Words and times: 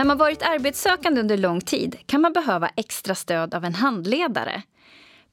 När 0.00 0.04
man 0.04 0.18
varit 0.18 0.42
arbetssökande 0.42 1.20
under 1.20 1.36
lång 1.36 1.60
tid 1.60 1.96
kan 2.06 2.20
man 2.20 2.32
behöva 2.32 2.70
extra 2.76 3.14
stöd 3.14 3.54
av 3.54 3.64
en 3.64 3.74
handledare. 3.74 4.62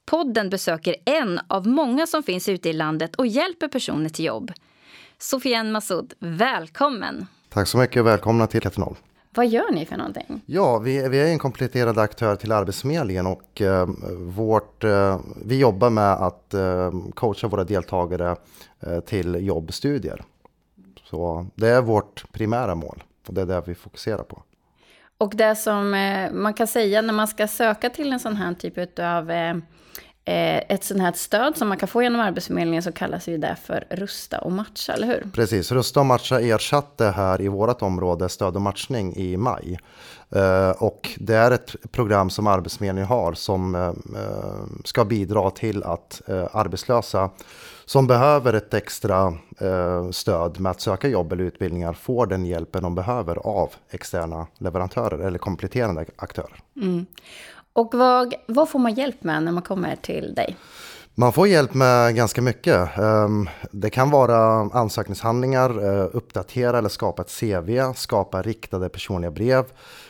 Podden 0.05 0.49
besöker 0.49 0.95
en 1.05 1.39
av 1.47 1.67
många 1.67 2.07
som 2.07 2.23
finns 2.23 2.49
ute 2.49 2.69
i 2.69 2.73
landet 2.73 3.15
och 3.15 3.27
hjälper 3.27 3.67
personer 3.67 4.09
till 4.09 4.25
jobb. 4.25 4.51
Sofiane 5.17 5.71
Massoud, 5.71 6.13
välkommen! 6.19 7.27
Tack 7.49 7.67
så 7.67 7.77
mycket 7.77 7.99
och 7.99 8.07
välkomna 8.07 8.47
till 8.47 8.61
Katrineholm. 8.61 8.95
Vad 9.29 9.47
gör 9.47 9.71
ni 9.71 9.85
för 9.85 9.97
någonting? 9.97 10.41
Ja, 10.45 10.79
vi, 10.79 11.07
vi 11.09 11.19
är 11.19 11.25
en 11.25 11.39
kompletterande 11.39 12.01
aktör 12.01 12.35
till 12.35 12.51
Arbetsförmedlingen 12.51 13.27
och 13.27 13.61
eh, 13.61 13.87
vårt, 14.17 14.83
eh, 14.83 15.19
vi 15.45 15.59
jobbar 15.59 15.89
med 15.89 16.13
att 16.13 16.53
eh, 16.53 16.91
coacha 17.13 17.47
våra 17.47 17.63
deltagare 17.63 18.35
eh, 18.79 18.99
till 18.99 19.47
jobbstudier. 19.47 20.23
Så 21.03 21.47
det 21.55 21.67
är 21.67 21.81
vårt 21.81 22.31
primära 22.31 22.75
mål 22.75 23.03
och 23.27 23.33
det 23.33 23.41
är 23.41 23.45
det 23.45 23.63
vi 23.65 23.75
fokuserar 23.75 24.23
på. 24.23 24.43
Och 25.17 25.35
det 25.35 25.55
som 25.55 25.93
eh, 25.93 26.31
man 26.31 26.53
kan 26.53 26.67
säga 26.67 27.01
när 27.01 27.13
man 27.13 27.27
ska 27.27 27.47
söka 27.47 27.89
till 27.89 28.13
en 28.13 28.19
sån 28.19 28.35
här 28.35 28.53
typ 28.53 28.99
av 28.99 29.31
eh, 29.31 29.55
ett 30.29 30.83
sånt 30.83 31.01
här 31.01 31.11
stöd 31.11 31.57
som 31.57 31.67
man 31.67 31.77
kan 31.77 31.87
få 31.87 32.03
genom 32.03 32.21
Arbetsförmedlingen 32.21 32.83
så 32.83 32.91
kallas 32.91 33.27
ju 33.27 33.37
det 33.37 33.55
för 33.63 33.83
Rusta 33.89 34.39
och 34.39 34.51
matcha, 34.51 34.93
eller 34.93 35.07
hur? 35.07 35.29
Precis, 35.33 35.71
Rusta 35.71 35.99
och 35.99 36.05
matcha 36.05 36.39
ersatte 36.39 37.05
här 37.05 37.41
i 37.41 37.47
vårt 37.47 37.81
område 37.81 38.29
stöd 38.29 38.55
och 38.55 38.61
matchning 38.61 39.15
i 39.15 39.37
maj. 39.37 39.79
och 40.77 41.09
det 41.17 41.35
är 41.35 41.51
ett 41.51 41.75
program 41.91 42.29
som 42.29 42.47
Arbetsförmedlingen 42.47 43.07
har 43.07 43.33
som 43.33 43.93
ska 44.85 45.05
bidra 45.05 45.49
till 45.49 45.83
att 45.83 46.21
arbetslösa 46.51 47.29
som 47.87 48.07
behöver 48.07 48.53
ett 48.53 48.73
extra 48.73 49.33
eh, 49.59 50.09
stöd 50.11 50.59
med 50.59 50.69
att 50.69 50.81
söka 50.81 51.07
jobb 51.07 51.31
eller 51.33 51.43
utbildningar 51.43 51.93
får 51.93 52.25
den 52.25 52.45
hjälpen 52.45 52.83
de 52.83 52.95
behöver 52.95 53.35
av 53.35 53.69
externa 53.89 54.47
leverantörer 54.57 55.19
eller 55.19 55.39
kompletterande 55.39 56.05
aktörer. 56.15 56.59
Mm. 56.75 57.05
Och 57.77 57.93
vad, 57.93 58.33
vad 58.47 58.69
får 58.69 58.79
man 58.79 58.93
hjälp 58.93 59.23
med 59.23 59.43
när 59.43 59.51
man 59.51 59.63
kommer 59.63 59.95
till 59.95 60.33
dig? 60.35 60.57
Man 61.15 61.33
får 61.33 61.47
hjälp 61.47 61.73
med 61.73 62.15
ganska 62.15 62.41
mycket. 62.41 62.97
Ehm, 62.97 63.49
det 63.71 63.89
kan 63.89 64.09
vara 64.09 64.37
ansökningshandlingar, 64.73 65.69
eh, 65.69 66.09
uppdatera 66.13 66.77
eller 66.77 66.89
skapa 66.89 67.21
ett 67.21 67.39
CV, 67.39 67.93
skapa 67.95 68.41
riktade 68.41 68.89
personliga 68.89 69.31
brev, 69.31 69.63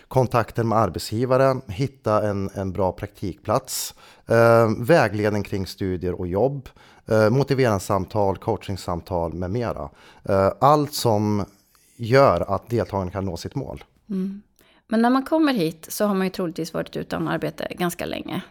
kontakter 0.08 0.64
med 0.64 0.78
arbetsgivare, 0.78 1.56
hitta 1.68 2.30
en, 2.30 2.50
en 2.54 2.72
bra 2.72 2.92
praktikplats, 2.92 3.94
ehm, 4.28 4.86
vägledning 4.86 5.44
kring 5.44 5.68
studier 5.68 6.20
och 6.20 6.28
jobb, 6.28 6.70
eh, 7.08 7.30
motiveringssamtal, 7.30 8.38
coachingsamtal 8.38 9.34
med 9.34 9.52
mera. 9.52 9.90
Eh, 10.24 10.52
allt 10.60 10.94
som 10.94 11.46
gör 11.96 12.56
att 12.56 12.70
deltagarna 12.70 13.12
kan 13.12 13.26
nå 13.26 13.38
sitt 13.38 13.56
mål. 13.56 13.84
Mm. 14.10 14.42
Men 14.90 15.02
när 15.02 15.10
man 15.10 15.24
kommer 15.24 15.54
hit 15.54 15.86
så 15.90 16.06
har 16.06 16.16
man 16.16 16.28
ju 16.28 16.32
troligtvis 16.32 16.74
varit 16.74 16.96
utan 16.96 17.28
arbete 17.28 17.68
ganska 17.78 18.06
länge. 18.06 18.42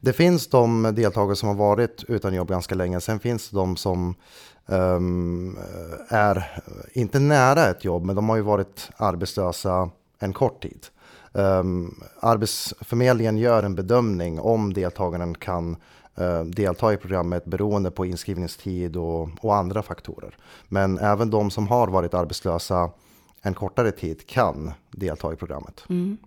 Det 0.00 0.12
finns 0.12 0.46
de 0.46 0.82
deltagare 0.96 1.36
som 1.36 1.48
har 1.48 1.56
varit 1.56 2.04
utan 2.08 2.34
jobb 2.34 2.48
ganska 2.48 2.74
länge. 2.74 3.00
Sen 3.00 3.20
finns 3.20 3.50
det 3.50 3.56
de 3.56 3.76
som 3.76 4.14
um, 4.66 5.58
är 6.08 6.60
inte 6.92 7.18
nära 7.18 7.68
ett 7.68 7.84
jobb, 7.84 8.04
men 8.04 8.16
de 8.16 8.28
har 8.28 8.36
ju 8.36 8.42
varit 8.42 8.90
arbetslösa 8.96 9.90
en 10.18 10.32
kort 10.32 10.62
tid. 10.62 10.86
Um, 11.32 12.00
Arbetsförmedlingen 12.20 13.38
gör 13.38 13.62
en 13.62 13.74
bedömning 13.74 14.40
om 14.40 14.72
deltagaren 14.72 15.34
kan 15.34 15.76
uh, 16.20 16.40
delta 16.40 16.92
i 16.92 16.96
programmet 16.96 17.44
beroende 17.44 17.90
på 17.90 18.06
inskrivningstid 18.06 18.96
och, 18.96 19.28
och 19.40 19.56
andra 19.56 19.82
faktorer. 19.82 20.36
Men 20.68 20.98
även 20.98 21.30
de 21.30 21.50
som 21.50 21.68
har 21.68 21.88
varit 21.88 22.14
arbetslösa 22.14 22.90
en 23.46 23.54
kortare 23.54 23.90
tid 23.90 24.26
kan 24.26 24.72
delta 24.90 25.32
i 25.32 25.36
programmet. 25.36 25.84
Mm. 25.88 26.18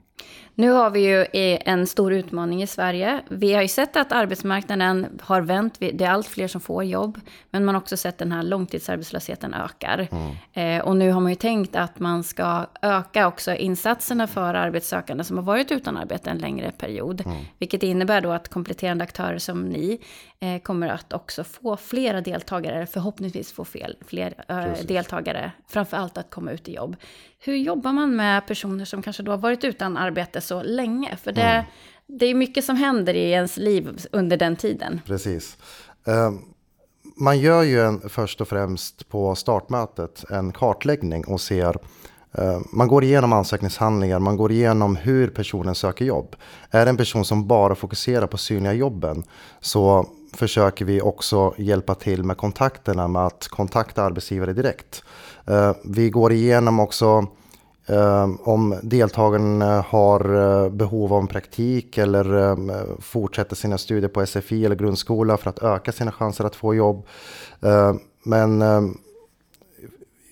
Nu 0.56 0.72
har 0.72 0.90
vi 0.90 1.00
ju 1.00 1.26
en 1.34 1.88
stor 1.88 2.14
utmaning 2.14 2.62
i 2.64 2.68
Sverige. 2.68 3.22
Vi 3.30 3.54
har 3.54 3.62
ju 3.62 3.68
sett 3.68 3.96
att 3.96 4.12
arbetsmarknaden 4.12 5.20
har 5.22 5.42
vänt. 5.42 5.80
Det 5.80 6.02
är 6.02 6.10
allt 6.10 6.28
fler 6.28 6.48
som 6.48 6.62
får 6.62 6.84
jobb. 6.84 7.20
Men 7.52 7.66
man 7.66 7.76
har 7.76 7.82
också 7.82 7.98
sett 7.98 8.18
den 8.18 8.32
här 8.32 8.44
långtidsarbetslösheten 8.44 9.54
ökar. 9.54 10.08
Mm. 10.12 10.36
Eh, 10.54 10.86
och 10.86 10.98
nu 10.98 11.12
har 11.12 11.22
man 11.22 11.32
ju 11.32 11.36
tänkt 11.36 11.76
att 11.76 12.00
man 12.00 12.24
ska 12.24 12.66
öka 12.82 13.28
också 13.28 13.56
insatserna 13.56 14.28
för 14.28 14.54
arbetssökande 14.54 15.24
som 15.24 15.38
har 15.38 15.44
varit 15.44 15.72
utan 15.72 15.98
arbete 15.98 16.30
en 16.30 16.38
längre 16.38 16.72
period. 16.72 17.22
Mm. 17.26 17.38
Vilket 17.58 17.84
innebär 17.84 18.22
då 18.22 18.32
att 18.32 18.50
kompletterande 18.50 19.04
aktörer 19.04 19.38
som 19.38 19.70
ni 19.70 20.00
eh, 20.42 20.62
kommer 20.62 20.88
att 20.88 21.14
också 21.14 21.44
få 21.44 21.78
flera 21.78 22.22
deltagare, 22.22 22.86
förhoppningsvis 22.86 23.52
få 23.52 23.66
fel, 23.66 23.98
fler 24.08 24.46
eh, 24.48 24.86
deltagare. 24.88 25.52
Framför 25.68 25.98
allt 25.98 26.18
att 26.18 26.30
komma 26.30 26.52
ut 26.52 26.68
i 26.68 26.74
jobb. 26.74 26.96
Hur 27.40 27.56
jobbar 27.56 27.92
man 27.92 28.16
med 28.16 28.48
personer 28.48 28.86
som 28.86 29.02
kanske 29.02 29.24
då 29.24 29.32
har 29.32 29.38
varit 29.38 29.64
utan 29.64 29.98
arbete 29.98 30.42
så 30.42 30.64
länge? 30.64 31.16
För 31.16 31.32
det, 31.32 31.42
mm. 31.42 31.66
det 32.08 32.26
är 32.26 32.36
mycket 32.36 32.66
som 32.66 32.76
händer 32.76 33.14
i 33.14 33.32
ens 33.32 33.58
liv 33.58 34.06
under 34.12 34.38
den 34.38 34.56
tiden. 34.56 35.02
Precis. 35.06 35.58
Um, 36.04 36.46
man 37.16 37.40
gör 37.40 37.64
ju 37.64 37.82
en, 37.82 38.10
först 38.10 38.42
och 38.42 38.48
främst 38.48 39.10
på 39.10 39.36
startmötet 39.36 40.24
en 40.30 40.52
kartläggning 40.52 41.26
och 41.28 41.42
ser 41.42 41.76
Eh, 42.32 42.60
man 42.72 42.88
går 42.88 43.04
igenom 43.04 43.34
ansökningshandlingar, 43.34 44.20
man 44.20 44.38
går 44.38 44.52
igenom 44.52 44.96
hur 44.96 45.28
personen 45.28 45.76
söker 45.76 46.06
jobb. 46.06 46.36
Är 46.72 46.86
det 46.86 46.90
en 46.90 46.98
person 46.98 47.26
som 47.26 47.48
bara 47.48 47.76
fokuserar 47.76 48.28
på 48.28 48.38
synliga 48.38 48.74
jobben 48.74 49.24
så 49.60 50.06
försöker 50.34 50.86
vi 50.86 51.02
också 51.02 51.54
hjälpa 51.58 51.96
till 51.96 52.24
med 52.24 52.38
kontakterna 52.38 53.08
med 53.08 53.26
att 53.26 53.48
kontakta 53.48 54.04
arbetsgivare 54.04 54.54
direkt. 54.54 55.04
Eh, 55.48 55.72
vi 55.84 56.10
går 56.10 56.32
igenom 56.32 56.80
också 56.80 57.26
eh, 57.86 58.30
om 58.44 58.80
deltagaren 58.84 59.62
har 59.62 60.70
behov 60.70 61.14
av 61.14 61.22
en 61.22 61.28
praktik 61.28 61.98
eller 61.98 62.56
fortsätter 63.02 63.56
sina 63.56 63.78
studier 63.78 64.10
på 64.10 64.26
SFI 64.26 64.66
eller 64.66 64.76
grundskola 64.76 65.38
för 65.38 65.50
att 65.50 65.64
öka 65.64 65.92
sina 65.92 66.12
chanser 66.12 66.44
att 66.44 66.56
få 66.56 66.76
jobb. 66.76 67.06
Men 68.24 68.62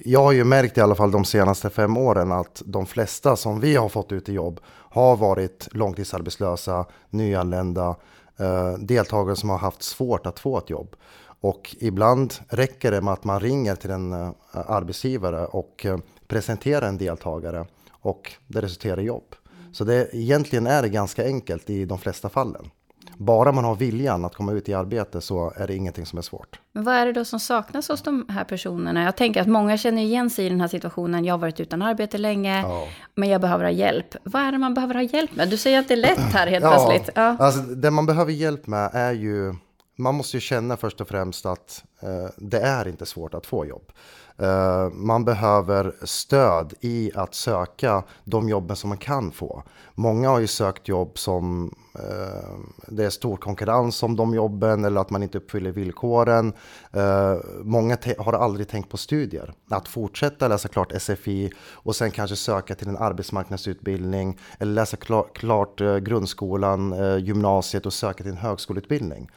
jag 0.08 0.24
har 0.24 0.32
ju 0.32 0.44
märkt 0.44 0.78
i 0.78 0.82
alla 0.82 0.96
fall 0.96 1.12
de 1.12 1.26
senaste 1.26 1.70
fem 1.70 1.98
åren 1.98 2.32
att 2.32 2.62
de 2.66 2.86
flesta 2.86 3.36
som 3.36 3.60
vi 3.60 3.76
har 3.76 3.90
fått 3.90 4.12
ut 4.12 4.30
i 4.30 4.34
jobb 4.34 4.60
har 4.90 5.16
varit 5.16 5.68
långtidsarbetslösa, 5.72 6.86
nyanlända, 7.10 7.96
eh, 8.40 8.74
deltagare 8.74 9.36
som 9.36 9.50
har 9.50 9.58
haft 9.58 9.84
svårt 9.84 10.26
att 10.26 10.40
få 10.40 10.58
ett 10.58 10.70
jobb. 10.70 10.96
Och 11.42 11.76
ibland 11.80 12.34
räcker 12.50 12.92
det 12.92 13.02
med 13.02 13.14
att 13.14 13.24
man 13.24 13.40
ringer 13.40 13.76
till 13.76 13.92
en 13.92 14.14
eh, 14.14 14.32
arbetsgivare 14.52 15.46
och 15.46 15.86
eh, 15.86 15.98
presenterar 16.28 16.88
en 16.88 16.98
deltagare 16.98 17.66
och 17.92 18.34
det 18.48 18.62
resulterar 18.62 19.00
i 19.00 19.04
jobb. 19.04 19.36
Så 19.72 19.84
det, 19.84 20.10
egentligen 20.16 20.68
är 20.68 20.82
det 20.82 20.90
ganska 20.90 21.26
enkelt 21.26 21.70
i 21.70 21.86
de 21.86 21.98
flesta 21.98 22.30
fallen. 22.30 22.70
Bara 23.18 23.52
man 23.52 23.64
har 23.64 23.76
viljan 23.76 24.26
att 24.26 24.36
komma 24.36 24.52
ut 24.52 24.70
i 24.70 24.74
arbete 24.74 25.22
så 25.22 25.54
är 25.56 25.68
det 25.68 25.76
ingenting 25.76 26.06
som 26.06 26.18
är 26.18 26.24
svårt. 26.24 26.60
Men 26.74 26.84
vad 26.84 26.96
är 26.96 27.06
det 27.06 27.14
då 27.14 27.26
som 27.26 27.40
saknas 27.40 27.90
hos 27.90 28.02
de 28.02 28.26
här 28.30 28.44
personerna? 28.44 29.04
Jag 29.04 29.16
tänker 29.16 29.42
att 29.42 29.48
många 29.48 29.78
känner 29.78 30.02
igen 30.02 30.30
sig 30.30 30.46
i 30.46 30.50
den 30.50 30.62
här 30.62 30.68
situationen. 30.68 31.26
Jag 31.26 31.34
har 31.34 31.40
varit 31.40 31.60
utan 31.60 31.82
arbete 31.82 32.18
länge, 32.18 32.62
ja. 32.62 32.88
men 33.16 33.30
jag 33.30 33.42
behöver 33.42 33.64
ha 33.64 33.72
hjälp. 33.72 34.16
Vad 34.24 34.42
är 34.42 34.52
det 34.52 34.58
man 34.58 34.74
behöver 34.74 34.96
ha 34.96 35.02
hjälp 35.02 35.36
med? 35.36 35.50
Du 35.50 35.58
säger 35.58 35.80
att 35.80 35.88
det 35.88 35.94
är 35.94 35.98
lätt 35.98 36.20
här 36.20 36.48
helt 36.48 36.64
ja, 36.64 36.72
plötsligt. 36.72 37.16
Ja. 37.16 37.38
Alltså, 37.40 37.62
det 37.62 37.92
man 37.92 38.06
behöver 38.06 38.32
hjälp 38.32 38.68
med 38.68 38.90
är 38.94 39.12
ju, 39.12 39.56
man 39.98 40.16
måste 40.16 40.38
ju 40.38 40.42
känna 40.42 40.78
först 40.78 41.02
och 41.02 41.08
främst 41.08 41.46
att 41.46 41.84
eh, 42.00 42.30
det 42.38 42.60
är 42.60 42.88
inte 42.88 43.06
svårt 43.06 43.34
att 43.34 43.46
få 43.46 43.66
jobb. 43.66 43.92
Eh, 44.40 44.90
man 44.90 45.26
behöver 45.26 45.96
stöd 46.04 46.74
i 46.82 47.12
att 47.16 47.36
söka 47.36 48.04
de 48.24 48.50
jobben 48.50 48.76
som 48.76 48.90
man 48.90 48.98
kan 48.98 49.32
få. 49.32 49.64
Många 49.96 50.30
har 50.30 50.40
ju 50.40 50.48
sökt 50.48 50.88
jobb 50.88 51.20
som 51.20 51.76
eh, 51.96 52.60
det 52.88 53.06
är 53.06 53.10
stor 53.10 53.38
konkurrens 53.38 54.04
om 54.04 54.16
de 54.16 54.34
jobben 54.34 54.86
eller 54.86 55.02
att 55.02 55.10
man 55.10 55.24
inte 55.24 55.38
uppfyller 55.38 55.72
villkoren. 55.72 56.54
Eh, 56.92 57.36
många 57.64 57.98
har 58.18 58.34
aldrig 58.34 58.68
tänkt 58.68 58.90
på 58.90 58.98
studier. 58.98 59.54
Att 59.70 59.88
fortsätta 59.88 60.48
läsa 60.48 60.68
klart 60.68 61.02
SFI 61.02 61.52
och 61.60 61.96
sen 61.96 62.12
kanske 62.12 62.36
söka 62.36 62.76
till 62.76 62.88
en 62.88 62.98
arbetsmarknadsutbildning 62.98 64.40
eller 64.60 64.74
läsa 64.74 64.98
klart, 64.98 65.38
klart 65.38 65.80
grundskolan, 66.02 66.94
eh, 66.94 67.18
gymnasiet 67.18 67.86
och 67.86 67.94
söka 67.94 68.24
till 68.24 68.32
en 68.32 68.38
högskoleutbildning 68.38 69.30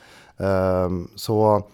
så 1.14 1.68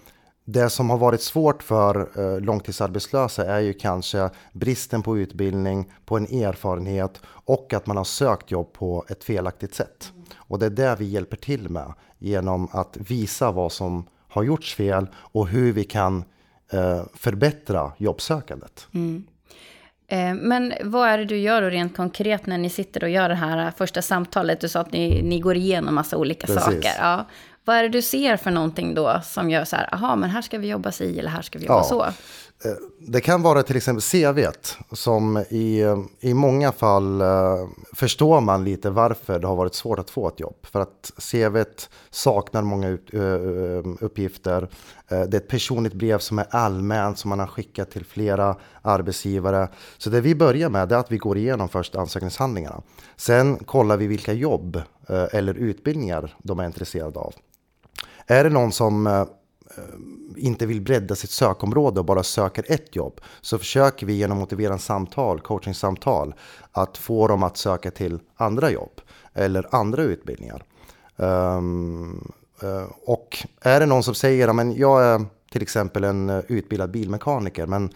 det 0.47 0.71
som 0.71 0.91
har 0.91 0.99
varit 0.99 1.23
svårt 1.23 1.63
för 1.63 2.09
eh, 2.19 2.41
långtidsarbetslösa 2.41 3.45
är 3.45 3.61
ju 3.61 3.73
kanske 3.73 4.31
bristen 4.53 5.03
på 5.03 5.19
utbildning, 5.19 5.93
på 6.05 6.17
en 6.17 6.27
erfarenhet 6.27 7.21
och 7.27 7.73
att 7.73 7.87
man 7.87 7.97
har 7.97 8.05
sökt 8.05 8.51
jobb 8.51 8.73
på 8.73 9.05
ett 9.09 9.25
felaktigt 9.25 9.75
sätt. 9.75 10.13
Och 10.37 10.59
det 10.59 10.67
är 10.67 10.71
det 10.71 10.97
vi 10.99 11.05
hjälper 11.05 11.37
till 11.37 11.69
med 11.69 11.93
genom 12.19 12.69
att 12.73 12.97
visa 12.97 13.51
vad 13.51 13.73
som 13.73 14.07
har 14.29 14.43
gjorts 14.43 14.75
fel 14.75 15.07
och 15.15 15.49
hur 15.49 15.73
vi 15.73 15.85
kan 15.85 16.25
eh, 16.73 17.03
förbättra 17.15 17.93
jobbsökandet. 17.97 18.89
Mm. 18.95 19.25
Eh, 20.09 20.35
men 20.35 20.73
vad 20.83 21.09
är 21.09 21.19
det 21.19 21.25
du 21.25 21.39
gör 21.39 21.63
då 21.63 21.69
rent 21.69 21.97
konkret 21.97 22.47
när 22.47 22.59
ni 22.59 22.71
sitter 22.71 23.05
och 23.05 23.11
gör 23.11 23.29
det 23.29 23.35
här 23.35 23.71
första 23.71 24.03
samtalet? 24.03 24.61
Du 24.61 24.69
sa 24.69 24.81
att 24.81 24.93
ni, 24.93 25.23
ni 25.23 25.41
går 25.41 25.57
igenom 25.57 25.95
massa 25.95 26.17
olika 26.17 26.47
Precis. 26.47 26.63
saker. 26.63 26.91
Ja. 26.99 27.27
Vad 27.67 27.77
är 27.77 27.83
det 27.83 27.89
du 27.89 28.03
ser 28.03 28.37
för 28.37 28.51
någonting 28.51 28.95
då 28.95 29.21
som 29.25 29.51
gör 29.51 29.65
så 29.65 29.77
här, 29.77 29.95
aha, 29.95 30.17
men 30.17 30.31
här 30.31 30.43
ska 30.43 30.59
vi 30.59 30.69
jobba 30.69 30.93
si 30.93 31.19
eller 31.19 31.31
här 31.31 31.43
ska 31.43 31.59
vi 31.59 31.65
jobba 31.65 31.79
ja. 31.79 31.85
så? 31.85 32.03
Eh, 32.69 32.77
det 33.01 33.21
kan 33.21 33.43
vara 33.43 33.63
till 33.63 33.77
exempel 33.77 34.03
CV 34.03 34.47
som 34.93 35.39
i, 35.51 35.85
i 36.21 36.35
många 36.35 36.73
fall 36.73 37.23
uh, 37.23 37.69
förstår 37.93 38.41
man 38.41 38.65
lite 38.65 38.91
varför 38.91 39.39
det 39.39 39.47
har 39.47 39.57
varit 39.57 39.75
svårt 39.75 39.99
att 39.99 40.11
få 40.11 40.29
ett 40.29 40.41
jobb. 40.41 40.57
För 40.63 40.81
att 40.81 41.13
CV 41.33 41.65
saknar 42.11 42.63
många 42.63 42.99
uppgifter. 44.01 44.63
Uh, 44.63 44.69
det 45.09 45.37
är 45.37 45.41
ett 45.41 45.49
personligt 45.49 45.95
brev 45.95 46.19
som 46.19 46.39
är 46.39 46.47
allmänt 46.51 47.19
som 47.19 47.29
man 47.29 47.39
har 47.39 47.47
skickat 47.47 47.91
till 47.91 48.05
flera 48.05 48.57
arbetsgivare. 48.83 49.69
Så 49.99 50.11
det 50.11 50.21
vi 50.21 50.35
börjar 50.35 50.69
med 50.69 50.93
är 50.93 50.97
att 50.97 51.13
vi 51.13 51.19
går 51.19 51.39
igenom 51.39 51.69
först 51.69 51.97
ansökningshandlingarna. 51.97 52.83
Sen 53.17 53.57
kollar 53.57 53.97
vi 53.97 54.07
vilka 54.07 54.33
jobb 54.33 54.83
eller 55.09 55.55
utbildningar 55.55 56.35
de 56.43 56.61
är 56.61 56.67
intresserade 56.67 57.19
av. 57.19 57.35
Är 58.27 58.45
det 58.45 58.51
någon 58.51 58.73
som 58.73 59.07
eh, 59.07 59.21
eh, 59.21 59.27
inte 60.37 60.67
vill 60.67 60.81
bredda 60.81 61.15
sitt 61.15 61.31
sökområde 61.31 62.01
och 62.01 62.07
bara 62.07 62.23
söker 62.23 62.65
ett 62.69 62.97
jobb 62.97 63.21
så 63.41 63.59
försöker 63.59 64.07
vi 64.07 64.13
genom 64.13 64.39
motiverande 64.39 64.83
samtal, 64.83 65.41
coachingsamtal, 65.41 66.35
att 66.73 66.99
få 66.99 67.29
dem 67.29 67.43
att 67.43 67.57
söka 67.57 67.91
till 67.91 68.19
andra 68.37 68.71
jobb 68.71 69.01
eller 69.35 69.75
andra 69.75 70.03
utbildningar. 70.03 70.65
Um, 71.17 72.33
uh, 72.63 72.87
och 73.05 73.47
är 73.61 73.81
det 73.81 73.87
någon 73.87 74.03
som 74.03 74.15
säger 74.15 74.49
att 74.49 74.77
jag 74.77 75.05
är 75.05 75.25
till 75.53 75.63
exempel 75.63 76.05
en 76.05 76.31
utbildad 76.49 76.91
bilmekaniker 76.91 77.67
men 77.67 77.91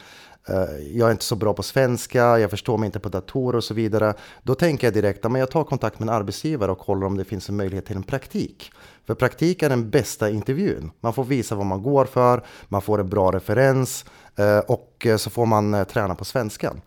Eh, 0.48 0.96
jag 0.96 1.08
är 1.08 1.12
inte 1.12 1.24
så 1.24 1.36
bra 1.36 1.54
på 1.54 1.62
svenska, 1.62 2.38
jag 2.38 2.50
förstår 2.50 2.78
mig 2.78 2.86
inte 2.86 3.00
på 3.00 3.08
datorer 3.08 3.56
och 3.56 3.64
så 3.64 3.74
vidare. 3.74 4.14
Då 4.42 4.54
tänker 4.54 4.86
jag 4.86 4.94
direkt 4.94 5.24
att 5.24 5.38
jag 5.38 5.50
tar 5.50 5.64
kontakt 5.64 5.98
med 5.98 6.08
en 6.08 6.14
arbetsgivare 6.14 6.70
och 6.72 6.78
kollar 6.78 7.06
om 7.06 7.16
det 7.16 7.24
finns 7.24 7.48
en 7.48 7.56
möjlighet 7.56 7.86
till 7.86 7.96
en 7.96 8.02
praktik. 8.02 8.72
För 9.06 9.14
praktik 9.14 9.62
är 9.62 9.68
den 9.68 9.90
bästa 9.90 10.30
intervjun. 10.30 10.90
Man 11.00 11.12
får 11.12 11.24
visa 11.24 11.54
vad 11.54 11.66
man 11.66 11.82
går 11.82 12.04
för, 12.04 12.44
man 12.68 12.82
får 12.82 13.00
en 13.00 13.08
bra 13.08 13.32
referens 13.32 14.04
eh, 14.36 14.58
och 14.58 15.06
eh, 15.06 15.16
så 15.16 15.30
får 15.30 15.46
man 15.46 15.84
träna 15.84 16.14
på 16.14 16.24
svenskan. 16.24 16.80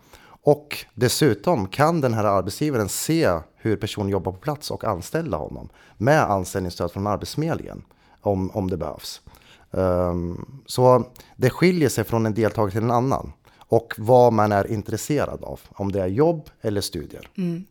Och 0.46 0.84
dessutom 0.94 1.68
kan 1.68 2.00
den 2.00 2.14
här 2.14 2.24
arbetsgivaren 2.24 2.88
se 2.88 3.38
hur 3.56 3.76
personen 3.76 4.08
jobbar 4.08 4.32
på 4.32 4.38
plats 4.38 4.70
och 4.70 4.84
anställa 4.84 5.36
honom 5.36 5.68
med 5.96 6.22
anställningsstöd 6.22 6.92
från 6.92 7.06
Arbetsförmedlingen 7.06 7.82
om, 8.20 8.50
om 8.50 8.70
det 8.70 8.76
behövs. 8.76 9.20
Um, 9.70 10.62
så 10.66 11.04
det 11.36 11.50
skiljer 11.50 11.88
sig 11.88 12.04
från 12.04 12.26
en 12.26 12.34
deltagare 12.34 12.70
till 12.70 12.82
en 12.82 12.90
annan 12.90 13.32
och 13.74 13.94
vad 13.98 14.32
man 14.32 14.52
är 14.52 14.70
intresserad 14.70 15.44
av, 15.44 15.60
om 15.68 15.92
det 15.92 16.02
är 16.02 16.06
jobb 16.06 16.50
eller 16.60 16.80
studier. 16.80 17.28
Mm. 17.36 17.64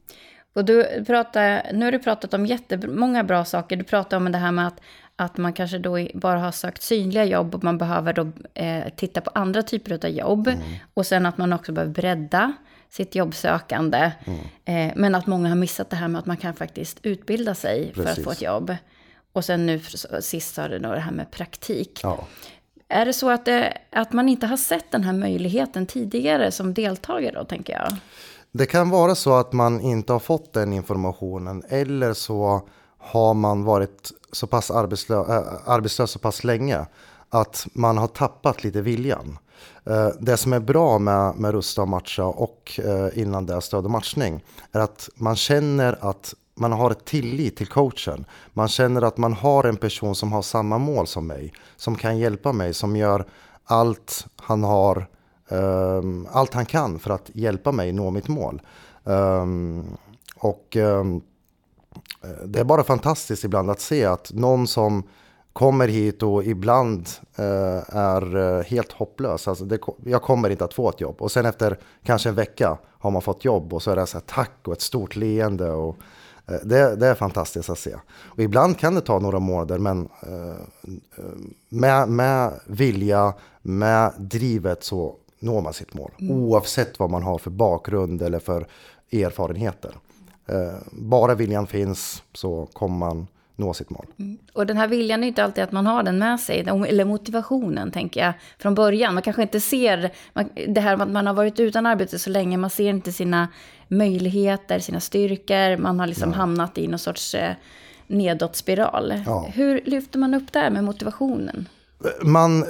Och 0.53 0.65
du 0.65 1.05
pratar, 1.05 1.73
nu 1.73 1.85
har 1.85 1.91
du 1.91 1.99
pratat 1.99 2.33
om 2.33 2.45
jättemånga 2.45 3.23
bra 3.23 3.45
saker. 3.45 3.75
Du 3.75 3.83
pratar 3.83 4.17
om 4.17 4.31
det 4.31 4.37
här 4.37 4.51
med 4.51 4.67
att, 4.67 4.81
att 5.15 5.37
man 5.37 5.53
kanske 5.53 5.77
då 5.77 6.07
bara 6.13 6.39
har 6.39 6.51
sökt 6.51 6.81
synliga 6.81 7.25
jobb 7.25 7.55
och 7.55 7.63
man 7.63 7.77
behöver 7.77 8.13
då 8.13 8.31
eh, 8.53 8.83
titta 8.95 9.21
på 9.21 9.31
andra 9.33 9.63
typer 9.63 10.05
av 10.05 10.11
jobb. 10.11 10.47
Mm. 10.47 10.61
Och 10.93 11.05
sen 11.05 11.25
att 11.25 11.37
man 11.37 11.53
också 11.53 11.71
behöver 11.71 11.93
bredda 11.93 12.53
sitt 12.89 13.15
jobbsökande. 13.15 14.11
Mm. 14.25 14.39
Eh, 14.65 14.93
men 14.95 15.15
att 15.15 15.27
många 15.27 15.49
har 15.49 15.55
missat 15.55 15.89
det 15.89 15.95
här 15.95 16.07
med 16.07 16.19
att 16.19 16.25
man 16.25 16.37
kan 16.37 16.53
faktiskt 16.53 16.99
utbilda 17.03 17.55
sig 17.55 17.91
Precis. 17.93 18.03
för 18.03 18.11
att 18.11 18.23
få 18.25 18.31
ett 18.31 18.41
jobb. 18.41 18.75
Och 19.33 19.45
sen 19.45 19.65
nu 19.65 19.79
sist 20.19 20.55
sa 20.55 20.67
du 20.67 20.79
då 20.79 20.93
det 20.93 20.99
här 20.99 21.11
med 21.11 21.31
praktik. 21.31 21.99
Ja. 22.03 22.27
Är 22.93 23.05
det 23.05 23.13
så 23.13 23.29
att, 23.29 23.45
det, 23.45 23.77
att 23.91 24.13
man 24.13 24.29
inte 24.29 24.47
har 24.47 24.57
sett 24.57 24.91
den 24.91 25.03
här 25.03 25.13
möjligheten 25.13 25.85
tidigare 25.85 26.51
som 26.51 26.73
deltagare 26.73 27.35
då, 27.39 27.45
tänker 27.45 27.73
jag? 27.73 27.95
Det 28.51 28.65
kan 28.65 28.89
vara 28.89 29.15
så 29.15 29.33
att 29.33 29.53
man 29.53 29.81
inte 29.81 30.13
har 30.13 30.19
fått 30.19 30.53
den 30.53 30.73
informationen 30.73 31.63
eller 31.69 32.13
så 32.13 32.61
har 32.97 33.33
man 33.33 33.63
varit 33.63 34.11
så 34.31 34.47
pass 34.47 34.71
arbetslös, 34.71 35.29
äh, 35.29 35.35
eh, 35.35 35.43
arbetslös 35.65 36.11
så 36.11 36.19
pass 36.19 36.43
länge 36.43 36.85
att 37.29 37.67
man 37.73 37.97
har 37.97 38.07
tappat 38.07 38.63
lite 38.63 38.81
viljan. 38.81 39.37
Eh, 39.85 40.09
det 40.19 40.37
som 40.37 40.53
är 40.53 40.59
bra 40.59 40.99
med, 40.99 41.35
med 41.35 41.51
Rusta 41.51 41.81
och 41.81 41.87
matcha 41.87 42.25
och 42.25 42.79
eh, 42.83 43.21
innan 43.21 43.45
det 43.45 43.61
stöd 43.61 43.85
och 43.85 43.91
matchning 43.91 44.43
är 44.71 44.79
att 44.79 45.09
man 45.15 45.35
känner 45.35 45.97
att 46.01 46.33
man 46.55 46.71
har 46.71 46.93
tillit 46.93 47.57
till 47.57 47.67
coachen. 47.67 48.25
Man 48.53 48.67
känner 48.67 49.01
att 49.01 49.17
man 49.17 49.33
har 49.33 49.63
en 49.63 49.77
person 49.77 50.15
som 50.15 50.31
har 50.31 50.41
samma 50.41 50.77
mål 50.77 51.07
som 51.07 51.27
mig, 51.27 51.53
som 51.75 51.95
kan 51.95 52.17
hjälpa 52.17 52.53
mig, 52.53 52.73
som 52.73 52.95
gör 52.95 53.25
allt 53.65 54.25
han 54.35 54.63
har 54.63 55.07
um, 55.49 56.27
allt 56.31 56.53
han 56.53 56.65
kan 56.65 56.99
för 56.99 57.11
att 57.11 57.29
hjälpa 57.33 57.71
mig 57.71 57.91
nå 57.91 58.11
mitt 58.11 58.27
mål. 58.27 58.61
Um, 59.03 59.97
och 60.35 60.75
um, 60.75 61.21
det 62.45 62.59
är 62.59 62.63
bara 62.63 62.83
fantastiskt 62.83 63.43
ibland 63.43 63.69
att 63.69 63.79
se 63.79 64.05
att 64.05 64.31
någon 64.33 64.67
som 64.67 65.03
kommer 65.53 65.87
hit 65.87 66.23
och 66.23 66.43
ibland 66.43 67.09
uh, 67.39 67.95
är 67.97 68.35
uh, 68.35 68.63
helt 68.63 68.91
hopplös. 68.91 69.47
Alltså 69.47 69.65
det, 69.65 69.79
jag 70.05 70.21
kommer 70.21 70.49
inte 70.49 70.65
att 70.65 70.73
få 70.73 70.89
ett 70.89 71.01
jobb. 71.01 71.21
Och 71.21 71.31
sen 71.31 71.45
efter 71.45 71.79
kanske 72.03 72.29
en 72.29 72.35
vecka 72.35 72.77
har 72.99 73.11
man 73.11 73.21
fått 73.21 73.45
jobb 73.45 73.73
och 73.73 73.81
så 73.81 73.91
är 73.91 73.95
det 73.95 74.07
så 74.07 74.17
här 74.17 74.25
tack 74.25 74.59
och 74.63 74.73
ett 74.73 74.81
stort 74.81 75.15
leende. 75.15 75.71
Och, 75.71 75.95
uh, 75.95 76.03
det, 76.45 76.95
det, 76.95 77.07
är 77.07 77.15
fantastiskt 77.15 77.69
att 77.69 77.79
se. 77.79 77.95
Och 78.07 78.39
ibland 78.39 78.77
kan 78.77 78.95
det 78.95 79.01
ta 79.01 79.19
några 79.19 79.39
månader 79.39 79.77
men 79.77 80.09
med, 81.69 82.09
med 82.09 82.59
vilja, 82.65 83.33
med 83.61 84.13
drivet 84.17 84.83
så 84.83 85.15
når 85.39 85.61
man 85.61 85.73
sitt 85.73 85.93
mål. 85.93 86.11
Mm. 86.19 86.37
Oavsett 86.37 86.99
vad 86.99 87.09
man 87.09 87.23
har 87.23 87.37
för 87.37 87.51
bakgrund 87.51 88.21
eller 88.21 88.39
för 88.39 88.67
erfarenheter. 89.11 89.95
Eh, 90.45 90.73
bara 90.91 91.35
viljan 91.35 91.67
finns 91.67 92.23
så 92.33 92.67
kommer 92.73 92.97
man 92.97 93.27
nå 93.55 93.73
sitt 93.73 93.89
mål. 93.89 94.05
Mm. 94.19 94.37
Och 94.53 94.65
den 94.65 94.77
här 94.77 94.87
viljan 94.87 95.23
är 95.23 95.27
inte 95.27 95.43
alltid 95.43 95.63
att 95.63 95.71
man 95.71 95.85
har 95.85 96.03
den 96.03 96.17
med 96.17 96.39
sig, 96.39 96.59
eller 96.59 97.05
motivationen 97.05 97.91
tänker 97.91 98.21
jag, 98.25 98.33
från 98.59 98.75
början. 98.75 99.13
Man 99.13 99.23
kanske 99.23 99.41
inte 99.41 99.59
ser 99.59 100.11
det 100.67 100.81
här 100.81 100.97
med 100.97 101.07
att 101.07 101.13
man 101.13 101.27
har 101.27 101.33
varit 101.33 101.59
utan 101.59 101.85
arbete 101.85 102.19
så 102.19 102.29
länge, 102.29 102.57
man 102.57 102.69
ser 102.69 102.89
inte 102.89 103.11
sina 103.11 103.47
möjligheter, 103.87 104.79
sina 104.79 104.99
styrkor, 104.99 105.77
man 105.77 105.99
har 105.99 106.07
liksom 106.07 106.29
ja. 106.29 106.35
hamnat 106.35 106.77
i 106.77 106.87
någon 106.87 106.99
sorts 106.99 107.35
eh, 107.35 107.53
nedåtspiral. 108.07 109.23
Ja. 109.25 109.47
Hur 109.53 109.81
lyfter 109.85 110.19
man 110.19 110.33
upp 110.33 110.53
det 110.53 110.59
här 110.59 110.69
med 110.69 110.83
motivationen? 110.83 111.69
Man, 112.21 112.63
eh, 112.63 112.69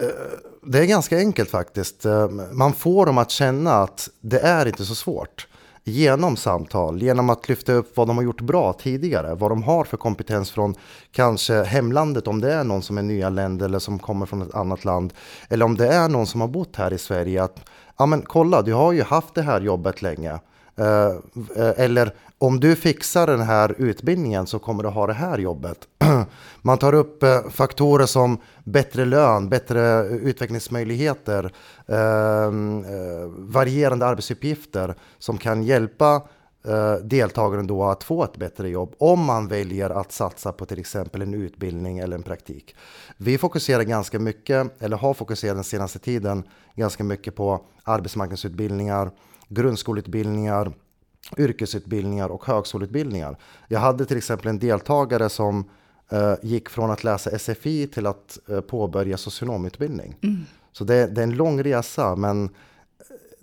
det 0.64 0.80
är 0.80 0.86
ganska 0.86 1.18
enkelt 1.18 1.50
faktiskt. 1.50 2.06
Eh, 2.06 2.30
man 2.52 2.74
får 2.74 3.06
dem 3.06 3.18
att 3.18 3.32
känna 3.32 3.74
att 3.74 4.10
det 4.22 4.40
är 4.40 4.66
inte 4.66 4.86
så 4.86 4.96
svårt. 4.96 5.48
Genom 5.86 6.36
samtal, 6.38 7.02
genom 7.02 7.30
att 7.30 7.50
lyfta 7.50 7.74
upp 7.74 7.98
vad 7.98 8.08
de 8.08 8.18
har 8.18 8.24
gjort 8.24 8.42
bra 8.42 8.74
tidigare, 8.74 9.36
vad 9.36 9.52
de 9.52 9.64
har 9.64 9.84
för 9.84 9.98
kompetens 9.98 10.52
från 10.52 10.76
kanske 11.12 11.64
hemlandet 11.64 12.28
om 12.28 12.42
det 12.42 12.54
är 12.54 12.64
någon 12.64 12.82
som 12.82 12.98
är 12.98 13.02
nyanländ 13.02 13.62
eller 13.62 13.80
som 13.80 14.00
kommer 14.00 14.26
från 14.26 14.42
ett 14.42 14.56
annat 14.56 14.86
land. 14.86 15.14
Eller 15.50 15.66
om 15.66 15.78
det 15.78 15.88
är 15.88 16.10
någon 16.10 16.28
som 16.28 16.42
har 16.42 16.48
bott 16.48 16.76
här 16.76 16.94
i 16.94 16.98
Sverige. 16.98 17.44
Att, 17.44 17.70
ja 17.98 18.06
men 18.06 18.22
kolla, 18.22 18.62
du 18.62 18.74
har 18.74 18.92
ju 18.92 19.04
haft 19.04 19.36
det 19.36 19.42
här 19.42 19.62
jobbet 19.62 20.02
länge. 20.02 20.40
Eh, 20.76 21.16
eh, 21.56 21.74
eller 21.78 22.14
om 22.38 22.60
du 22.60 22.76
fixar 22.76 23.28
den 23.28 23.42
här 23.42 23.76
utbildningen 23.78 24.48
så 24.48 24.60
kommer 24.60 24.84
du 24.84 24.90
ha 24.90 25.08
det 25.08 25.14
här 25.14 25.38
jobbet. 25.38 25.88
Man 26.62 26.78
tar 26.78 26.94
upp 26.94 27.24
eh, 27.24 27.50
faktorer 27.50 28.06
som 28.06 28.38
bättre 28.64 29.06
lön, 29.06 29.50
bättre 29.50 30.04
utvecklingsmöjligheter, 30.08 31.52
ehm, 31.88 32.86
varierande 33.52 34.06
arbetsuppgifter 34.06 34.96
som 35.20 35.38
kan 35.38 35.64
hjälpa 35.64 36.22
deltagaren 37.02 37.68
då 37.68 37.84
att 37.84 38.04
få 38.04 38.24
ett 38.24 38.38
bättre 38.38 38.70
jobb 38.70 38.96
om 38.98 39.26
man 39.26 39.48
väljer 39.48 39.90
att 39.90 40.12
satsa 40.12 40.52
på 40.52 40.66
till 40.66 40.80
exempel 40.80 41.22
en 41.22 41.34
utbildning 41.34 42.00
eller 42.00 42.16
en 42.16 42.24
praktik. 42.24 42.76
Vi 43.18 43.38
fokuserar 43.38 43.84
ganska 43.84 44.20
mycket, 44.20 44.82
eller 44.82 44.98
har 44.98 45.14
fokuserat 45.14 45.58
den 45.58 45.64
senaste 45.64 46.00
tiden, 46.00 46.44
ganska 46.76 47.04
mycket 47.04 47.36
på 47.36 47.66
arbetsmarknadsutbildningar, 47.84 49.12
grundskoleutbildningar, 49.54 50.74
yrkesutbildningar 51.38 52.30
och 52.30 52.46
högskoleutbildningar. 52.46 53.38
Jag 53.68 53.80
hade 53.80 54.06
till 54.06 54.18
exempel 54.18 54.48
en 54.48 54.60
deltagare 54.60 55.30
som 55.30 55.70
eh, 56.10 56.34
gick 56.42 56.70
från 56.70 56.92
att 56.92 57.04
läsa 57.04 57.40
SFI 57.40 57.88
till 57.88 58.06
att 58.08 58.40
eh, 58.50 58.62
påbörja 58.62 59.18
socionomutbildning. 59.18 60.16
Mm. 60.22 60.42
Så 60.72 60.84
det, 60.84 61.08
det, 61.08 61.22
är 61.22 61.24
en 61.24 61.36
lång 61.36 61.64
resa, 61.64 62.16
men 62.16 62.50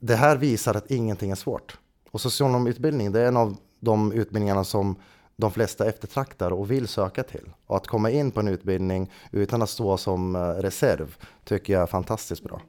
det 0.01 0.17
här 0.17 0.37
visar 0.37 0.75
att 0.75 0.91
ingenting 0.91 1.31
är 1.31 1.35
svårt. 1.35 1.79
Och 2.11 2.21
socionomutbildning, 2.21 3.13
det 3.13 3.21
är 3.21 3.29
en 3.29 3.37
av 3.37 3.57
de 3.81 4.13
utbildningarna 4.13 4.65
som 4.65 4.97
de 5.37 5.51
flesta 5.51 5.87
eftertraktar 5.87 6.51
och 6.51 6.71
vill 6.71 6.89
söka 6.89 7.23
till. 7.23 7.51
Och 7.67 7.77
att 7.77 7.87
komma 7.87 8.11
in 8.11 8.31
på 8.31 8.41
en 8.41 8.49
utbildning 8.49 9.11
utan 9.33 9.63
att 9.63 9.71
stå 9.71 9.97
som 9.97 10.37
eh, 10.37 10.41
reserv 10.41 11.17
tycker 11.45 11.73
jag 11.73 11.83
är 11.83 11.87
fantastiskt 11.87 12.43
bra. 12.43 12.61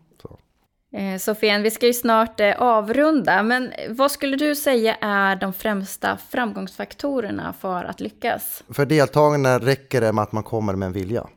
Eh, 0.94 1.18
Sofien, 1.18 1.64
vi 1.64 1.72
ska 1.72 1.86
ju 1.88 1.94
snart 1.94 2.40
eh, 2.40 2.62
avrunda, 2.62 3.44
men 3.44 3.72
vad 3.90 4.12
skulle 4.12 4.38
du 4.38 4.56
säga 4.56 4.96
är 5.02 5.36
de 5.36 5.54
främsta 5.54 6.18
framgångsfaktorerna 6.30 7.54
för 7.54 7.84
att 7.84 8.00
lyckas? 8.00 8.64
För 8.70 8.86
deltagarna 8.86 9.60
räcker 9.60 10.02
det 10.02 10.14
med 10.14 10.24
att 10.24 10.32
man 10.32 10.44
kommer 10.44 10.76
med 10.76 10.86
en 10.86 10.94
vilja. 10.94 11.28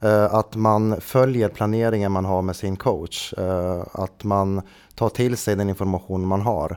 Eh, 0.00 0.34
att 0.34 0.54
man 0.56 1.00
följer 1.00 1.48
planeringen 1.48 2.12
man 2.12 2.24
har 2.24 2.42
med 2.42 2.56
sin 2.56 2.76
coach. 2.76 3.32
Eh, 3.32 3.84
att 3.92 4.24
man 4.24 4.62
tar 4.94 5.08
till 5.08 5.36
sig 5.36 5.56
den 5.56 5.68
information 5.68 6.26
man 6.26 6.40
har. 6.40 6.76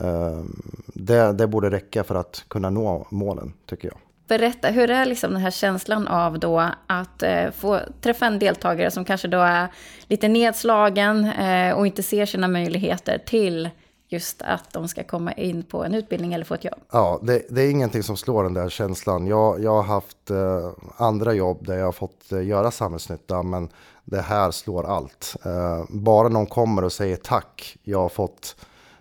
Eh, 0.00 0.42
det, 0.86 1.32
det 1.32 1.46
borde 1.46 1.70
räcka 1.70 2.04
för 2.04 2.14
att 2.14 2.44
kunna 2.48 2.70
nå 2.70 3.06
målen, 3.10 3.52
tycker 3.66 3.88
jag. 3.88 3.98
Berätta, 4.28 4.68
hur 4.68 4.90
är 4.90 5.04
liksom 5.06 5.32
den 5.32 5.42
här 5.42 5.50
känslan 5.50 6.08
av 6.08 6.38
då 6.38 6.70
att 6.86 7.22
eh, 7.22 7.50
få 7.50 7.80
träffa 8.00 8.26
en 8.26 8.38
deltagare 8.38 8.90
som 8.90 9.04
kanske 9.04 9.28
då 9.28 9.40
är 9.40 9.68
lite 10.06 10.28
nedslagen 10.28 11.24
eh, 11.24 11.72
och 11.72 11.86
inte 11.86 12.02
ser 12.02 12.26
sina 12.26 12.48
möjligheter 12.48 13.18
till 13.26 13.70
just 14.08 14.42
att 14.42 14.72
de 14.72 14.88
ska 14.88 15.04
komma 15.04 15.32
in 15.32 15.62
på 15.62 15.84
en 15.84 15.94
utbildning 15.94 16.34
eller 16.34 16.44
få 16.44 16.54
ett 16.54 16.64
jobb? 16.64 16.80
Ja, 16.92 17.20
det, 17.22 17.42
det 17.50 17.62
är 17.62 17.70
ingenting 17.70 18.02
som 18.02 18.16
slår 18.16 18.44
den 18.44 18.54
där 18.54 18.68
känslan. 18.68 19.26
Jag, 19.26 19.62
jag 19.62 19.74
har 19.74 19.82
haft 19.82 20.30
eh, 20.30 20.70
andra 20.96 21.32
jobb 21.32 21.66
där 21.66 21.76
jag 21.76 21.84
har 21.84 21.92
fått 21.92 22.32
eh, 22.32 22.46
göra 22.46 22.70
samhällsnytta, 22.70 23.42
men 23.42 23.68
det 24.04 24.20
här 24.20 24.50
slår 24.50 24.86
allt. 24.86 25.36
Eh, 25.44 25.84
bara 25.88 26.28
någon 26.28 26.46
kommer 26.46 26.84
och 26.84 26.92
säger 26.92 27.16
tack, 27.16 27.76
jag 27.82 27.98
har 27.98 28.08
fått, 28.08 28.56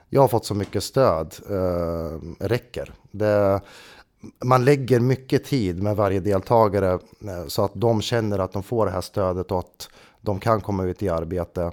jag 0.10 0.22
har 0.22 0.28
fått 0.28 0.46
så 0.46 0.54
mycket 0.54 0.84
stöd, 0.84 1.36
eh, 1.50 2.46
räcker. 2.46 2.94
Det, 3.12 3.62
man 4.46 4.66
lägger 4.66 5.00
mycket 5.00 5.44
tid 5.44 5.84
med 5.84 5.96
varje 5.96 6.20
deltagare 6.20 6.92
eh, 7.28 7.48
så 7.48 7.64
att 7.64 7.72
de 7.74 8.02
känner 8.02 8.40
att 8.40 8.52
de 8.52 8.64
får 8.64 8.86
det 8.86 8.92
här 8.92 9.02
stödet 9.02 9.52
och 9.52 9.60
att 9.60 9.90
de 10.22 10.40
kan 10.40 10.62
komma 10.62 10.84
ut 10.84 11.04
i 11.04 11.10
arbete. 11.10 11.72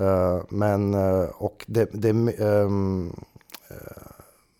Eh, 0.00 0.40
men, 0.48 0.94
eh, 0.94 1.28
och 1.34 1.64
det, 1.66 1.88
det 1.92 2.12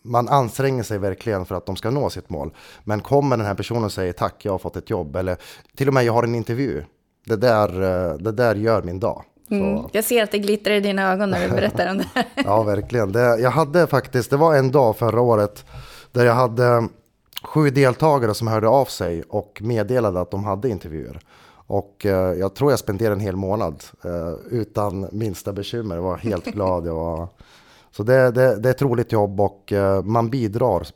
man 0.02 0.28
anstränger 0.28 0.82
sig 0.82 0.98
verkligen 0.98 1.46
för 1.46 1.54
att 1.54 1.66
de 1.66 1.76
ska 1.76 1.90
nå 1.90 2.10
sitt 2.10 2.30
mål. 2.30 2.50
Men 2.84 3.00
kommer 3.00 3.36
den 3.36 3.46
här 3.46 3.54
personen 3.54 3.84
och 3.84 3.92
säger 3.92 4.12
tack, 4.12 4.44
jag 4.44 4.52
har 4.52 4.58
fått 4.58 4.76
ett 4.76 4.90
jobb, 4.90 5.16
eller 5.16 5.36
till 5.76 5.88
och 5.88 5.94
med 5.94 6.04
jag 6.04 6.12
har 6.12 6.22
en 6.22 6.34
intervju. 6.34 6.84
Det 7.24 7.36
där, 7.36 7.68
det 8.18 8.32
där 8.32 8.54
gör 8.54 8.82
min 8.82 9.00
dag. 9.00 9.24
Mm, 9.50 9.84
jag 9.92 10.04
ser 10.04 10.22
att 10.22 10.30
det 10.30 10.38
glittrar 10.38 10.74
i 10.74 10.80
dina 10.80 11.12
ögon 11.12 11.30
när 11.30 11.48
du 11.48 11.54
berättar 11.54 11.90
om 11.90 11.98
det. 11.98 12.04
ja, 12.44 12.62
verkligen. 12.62 13.12
Det, 13.12 13.20
jag 13.20 13.50
hade 13.50 13.86
faktiskt, 13.86 14.30
det 14.30 14.36
var 14.36 14.56
en 14.56 14.70
dag 14.70 14.96
förra 14.96 15.20
året 15.20 15.64
där 16.12 16.24
jag 16.24 16.34
hade 16.34 16.88
sju 17.42 17.70
deltagare 17.70 18.34
som 18.34 18.48
hörde 18.48 18.68
av 18.68 18.84
sig 18.84 19.22
och 19.22 19.58
meddelade 19.62 20.20
att 20.20 20.30
de 20.30 20.44
hade 20.44 20.68
intervjuer. 20.68 21.20
Och 21.66 22.06
eh, 22.06 22.32
jag 22.32 22.54
tror 22.54 22.72
jag 22.72 22.78
spenderade 22.78 23.14
en 23.14 23.20
hel 23.20 23.36
månad 23.36 23.84
eh, 24.04 24.32
utan 24.50 25.08
minsta 25.12 25.52
bekymmer. 25.52 25.94
Jag 25.94 26.02
var 26.02 26.16
helt 26.16 26.44
glad. 26.54 26.86
Jag 26.86 26.94
var... 26.94 27.28
Så 27.90 28.02
det, 28.02 28.30
det, 28.30 28.56
det 28.56 28.68
är 28.68 28.70
ett 28.70 28.82
roligt 28.82 29.12
jobb 29.12 29.40
och 29.40 29.72
eh, 29.72 30.02
man 30.02 30.30
bidrar 30.30 30.86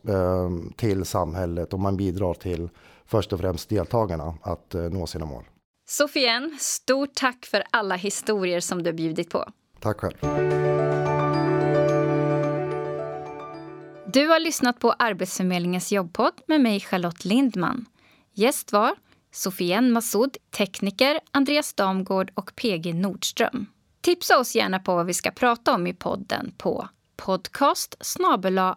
till 0.76 1.04
samhället 1.04 1.72
och 1.72 1.80
man 1.80 1.96
bidrar 1.96 2.34
till 2.34 2.68
först 3.06 3.32
och 3.32 3.40
främst 3.40 3.68
deltagarna 3.68 4.34
att 4.42 4.74
nå 4.90 5.06
sina 5.06 5.26
mål. 5.26 5.44
Sofien, 5.88 6.56
stort 6.60 7.14
tack 7.14 7.46
för 7.46 7.64
alla 7.70 7.94
historier 7.94 8.60
som 8.60 8.82
du 8.82 8.92
bjudit 8.92 9.30
på. 9.30 9.44
Tack 9.80 10.00
själv. 10.00 10.79
Du 14.12 14.26
har 14.26 14.40
lyssnat 14.40 14.78
på 14.78 14.92
Arbetsförmedlingens 14.92 15.92
jobbpodd 15.92 16.32
med 16.46 16.60
mig 16.60 16.80
Charlotte 16.80 17.24
Lindman. 17.24 17.86
Gäst 18.34 18.72
var 18.72 18.94
Sofien 19.32 19.92
Massoud, 19.92 20.36
tekniker, 20.56 21.20
Andreas 21.30 21.74
Damgård 21.74 22.30
och 22.34 22.52
PG 22.56 22.94
Nordström. 22.94 23.66
Tipsa 24.00 24.38
oss 24.38 24.56
gärna 24.56 24.78
på 24.78 24.94
vad 24.94 25.06
vi 25.06 25.14
ska 25.14 25.30
prata 25.30 25.74
om 25.74 25.86
i 25.86 25.94
podden 25.94 26.54
på 26.58 26.88
podcast 27.16 27.94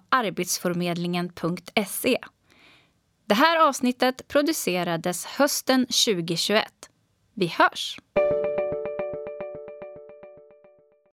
arbetsförmedlingen.se. 0.09 2.17
Det 3.25 3.35
här 3.35 3.67
avsnittet 3.67 4.27
producerades 4.27 5.25
hösten 5.25 5.85
2021. 5.85 6.65
Vi 7.33 7.47
hörs! 7.47 7.97